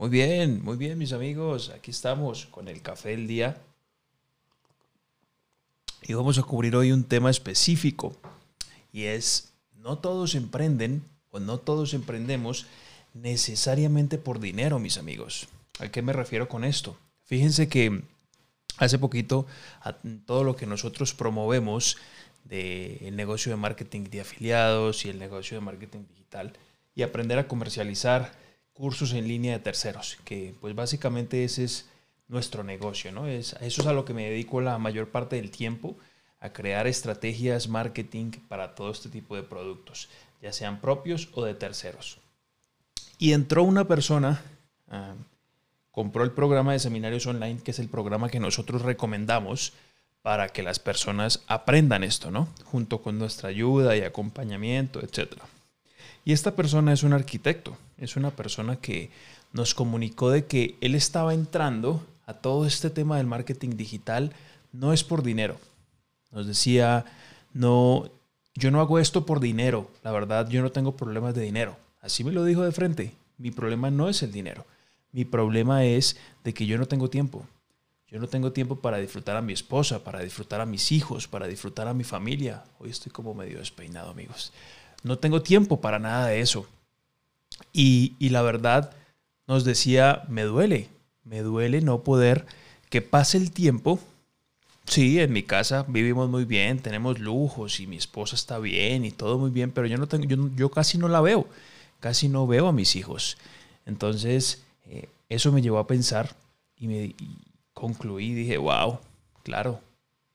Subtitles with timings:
[0.00, 1.70] Muy bien, muy bien, mis amigos.
[1.76, 3.58] Aquí estamos con el café del día.
[6.00, 8.16] Y vamos a cubrir hoy un tema específico.
[8.94, 12.64] Y es, no todos emprenden o no todos emprendemos
[13.12, 15.48] necesariamente por dinero, mis amigos.
[15.80, 16.96] ¿A qué me refiero con esto?
[17.24, 18.02] Fíjense que
[18.78, 19.46] hace poquito
[20.24, 21.98] todo lo que nosotros promovemos
[22.44, 26.54] del negocio de marketing de afiliados y el negocio de marketing digital
[26.94, 28.40] y aprender a comercializar
[28.72, 31.88] cursos en línea de terceros, que pues básicamente ese es
[32.28, 33.26] nuestro negocio, ¿no?
[33.26, 35.96] Es, eso es a lo que me dedico la mayor parte del tiempo,
[36.40, 40.08] a crear estrategias marketing para todo este tipo de productos,
[40.40, 42.18] ya sean propios o de terceros.
[43.18, 44.42] Y entró una persona,
[44.88, 45.14] ah,
[45.90, 49.74] compró el programa de seminarios online, que es el programa que nosotros recomendamos
[50.22, 52.48] para que las personas aprendan esto, ¿no?
[52.64, 55.44] Junto con nuestra ayuda y acompañamiento, etcétera.
[56.24, 59.10] Y esta persona es un arquitecto, es una persona que
[59.52, 64.32] nos comunicó de que él estaba entrando a todo este tema del marketing digital
[64.72, 65.58] no es por dinero.
[66.30, 67.04] Nos decía,
[67.52, 68.08] no,
[68.54, 71.76] yo no hago esto por dinero, la verdad yo no tengo problemas de dinero.
[72.00, 74.64] Así me lo dijo de frente, mi problema no es el dinero,
[75.12, 77.44] mi problema es de que yo no tengo tiempo.
[78.06, 81.46] Yo no tengo tiempo para disfrutar a mi esposa, para disfrutar a mis hijos, para
[81.46, 82.64] disfrutar a mi familia.
[82.80, 84.52] Hoy estoy como medio despeinado, amigos.
[85.02, 86.66] No tengo tiempo para nada de eso.
[87.72, 88.92] Y, la verdad
[89.46, 90.88] nos decía, me duele,
[91.24, 92.46] me duele no poder
[92.88, 93.98] que pase el tiempo.
[94.86, 99.10] Sí, en mi casa vivimos muy bien, tenemos lujos y mi esposa está bien y
[99.10, 101.46] todo muy bien, pero yo no tengo, yo, casi no la veo,
[102.00, 103.36] casi no veo a mis hijos.
[103.86, 106.34] Entonces, eh, eso me llevó a pensar
[106.76, 107.16] y me y
[107.72, 108.98] concluí, dije, wow,
[109.42, 109.80] claro.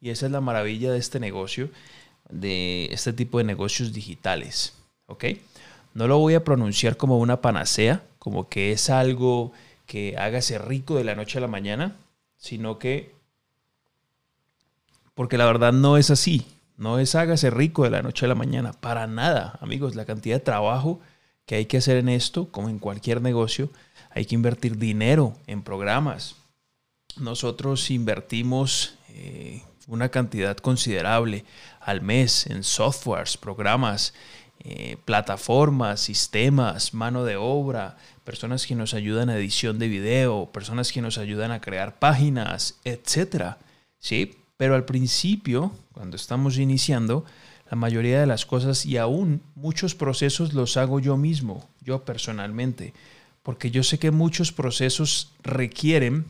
[0.00, 1.70] Y esa es la maravilla de este negocio,
[2.30, 4.74] de este tipo de negocios digitales.
[5.06, 5.24] ¿Ok?
[5.94, 9.52] No lo voy a pronunciar como una panacea, como que es algo
[9.86, 11.96] que hágase rico de la noche a la mañana,
[12.36, 13.14] sino que,
[15.14, 18.34] porque la verdad no es así, no es hágase rico de la noche a la
[18.34, 21.00] mañana, para nada, amigos, la cantidad de trabajo
[21.46, 23.70] que hay que hacer en esto, como en cualquier negocio,
[24.10, 26.36] hay que invertir dinero en programas.
[27.18, 31.44] Nosotros invertimos eh, una cantidad considerable
[31.80, 34.14] al mes en softwares, programas,
[34.60, 40.90] eh, plataformas, sistemas, mano de obra, personas que nos ayudan a edición de video, personas
[40.90, 43.56] que nos ayudan a crear páginas, etc.
[43.98, 44.38] ¿Sí?
[44.56, 47.24] Pero al principio, cuando estamos iniciando,
[47.70, 52.94] la mayoría de las cosas y aún muchos procesos los hago yo mismo, yo personalmente,
[53.42, 56.26] porque yo sé que muchos procesos requieren,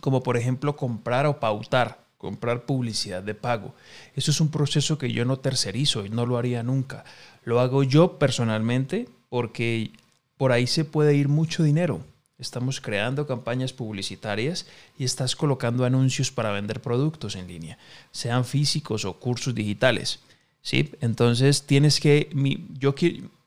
[0.00, 3.74] como por ejemplo comprar o pautar, comprar publicidad de pago.
[4.16, 7.04] Eso es un proceso que yo no tercerizo y no lo haría nunca.
[7.44, 9.90] Lo hago yo personalmente porque
[10.38, 12.00] por ahí se puede ir mucho dinero.
[12.38, 14.66] Estamos creando campañas publicitarias
[14.98, 17.76] y estás colocando anuncios para vender productos en línea,
[18.10, 20.20] sean físicos o cursos digitales.
[20.62, 20.92] ¿sí?
[21.02, 22.30] Entonces tienes que,
[22.78, 22.94] yo,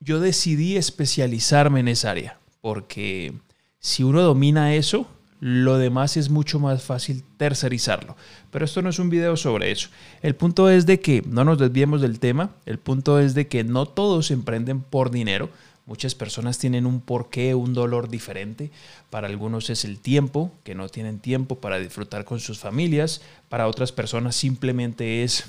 [0.00, 3.34] yo decidí especializarme en esa área porque
[3.80, 5.06] si uno domina eso,
[5.44, 8.16] lo demás es mucho más fácil tercerizarlo.
[8.52, 9.88] Pero esto no es un video sobre eso.
[10.22, 12.50] El punto es de que no nos desviemos del tema.
[12.64, 15.50] El punto es de que no todos emprenden por dinero.
[15.84, 18.70] Muchas personas tienen un porqué, un dolor diferente.
[19.10, 23.20] Para algunos es el tiempo, que no tienen tiempo para disfrutar con sus familias.
[23.48, 25.46] Para otras personas simplemente es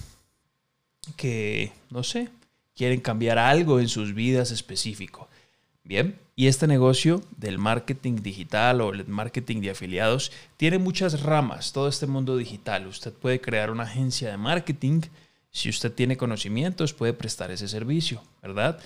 [1.15, 2.29] que, no sé,
[2.75, 5.29] quieren cambiar algo en sus vidas específico.
[5.85, 11.73] Bien, y este negocio del marketing digital o el marketing de afiliados tiene muchas ramas,
[11.73, 12.87] todo este mundo digital.
[12.87, 15.01] Usted puede crear una agencia de marketing,
[15.51, 18.79] si usted tiene conocimientos puede prestar ese servicio, ¿verdad?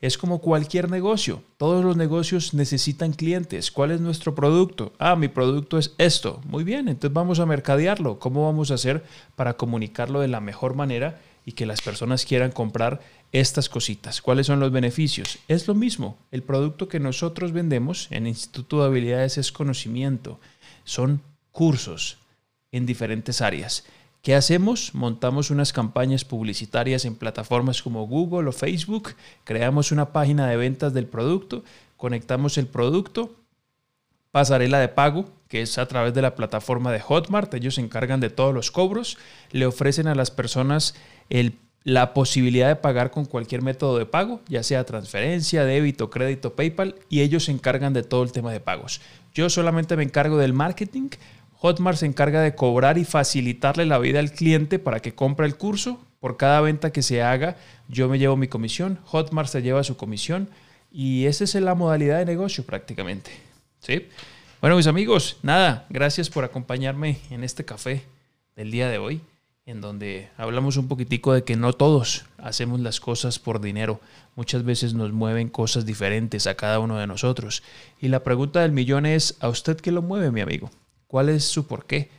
[0.00, 1.42] Es como cualquier negocio.
[1.56, 3.70] Todos los negocios necesitan clientes.
[3.70, 4.92] ¿Cuál es nuestro producto?
[4.98, 6.40] Ah, mi producto es esto.
[6.46, 8.18] Muy bien, entonces vamos a mercadearlo.
[8.18, 9.04] ¿Cómo vamos a hacer
[9.34, 13.00] para comunicarlo de la mejor manera y que las personas quieran comprar
[13.34, 14.22] estas cositas.
[14.22, 15.40] ¿Cuáles son los beneficios?
[15.48, 16.16] Es lo mismo.
[16.30, 20.38] El producto que nosotros vendemos en Instituto de Habilidades es conocimiento.
[20.84, 21.20] Son
[21.50, 22.18] cursos
[22.70, 23.84] en diferentes áreas.
[24.22, 24.94] ¿Qué hacemos?
[24.94, 30.94] Montamos unas campañas publicitarias en plataformas como Google o Facebook, creamos una página de ventas
[30.94, 31.64] del producto,
[31.96, 33.34] conectamos el producto,
[34.30, 38.20] pasarela de pago, que es a través de la plataforma de Hotmart, ellos se encargan
[38.20, 39.18] de todos los cobros,
[39.50, 40.94] le ofrecen a las personas
[41.84, 46.96] la posibilidad de pagar con cualquier método de pago, ya sea transferencia, débito, crédito, PayPal,
[47.10, 49.02] y ellos se encargan de todo el tema de pagos.
[49.34, 51.10] Yo solamente me encargo del marketing.
[51.52, 55.56] Hotmart se encarga de cobrar y facilitarle la vida al cliente para que compre el
[55.56, 56.00] curso.
[56.20, 57.56] Por cada venta que se haga,
[57.88, 60.48] yo me llevo mi comisión, Hotmart se lleva su comisión
[60.90, 63.30] y esa es la modalidad de negocio prácticamente.
[63.80, 64.08] ¿Sí?
[64.62, 68.04] Bueno, mis amigos, nada, gracias por acompañarme en este café
[68.56, 69.20] del día de hoy,
[69.66, 74.00] en donde hablamos un poquitico de que no todos hacemos las cosas por dinero.
[74.36, 77.62] Muchas veces nos mueven cosas diferentes a cada uno de nosotros.
[77.98, 80.70] Y la pregunta del millón es, ¿a usted qué lo mueve, mi amigo?
[81.06, 82.10] ¿Cuál es su por qué?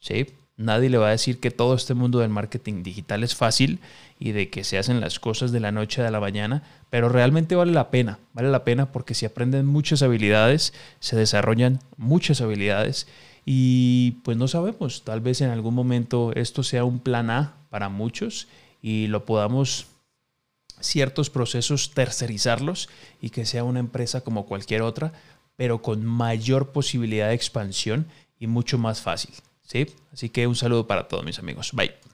[0.00, 0.26] ¿Sí?
[0.56, 3.78] Nadie le va a decir que todo este mundo del marketing digital es fácil
[4.18, 7.54] y de que se hacen las cosas de la noche a la mañana, pero realmente
[7.54, 13.06] vale la pena, vale la pena porque si aprenden muchas habilidades, se desarrollan muchas habilidades
[13.44, 17.88] y pues no sabemos, tal vez en algún momento esto sea un plan A para
[17.88, 18.48] muchos
[18.82, 19.86] y lo podamos
[20.80, 22.88] ciertos procesos tercerizarlos
[23.20, 25.12] y que sea una empresa como cualquier otra,
[25.56, 28.06] pero con mayor posibilidad de expansión
[28.38, 29.34] y mucho más fácil.
[29.62, 29.86] ¿sí?
[30.12, 31.72] Así que un saludo para todos mis amigos.
[31.72, 32.09] Bye.